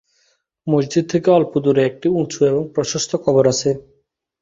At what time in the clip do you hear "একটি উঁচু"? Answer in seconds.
1.85-2.39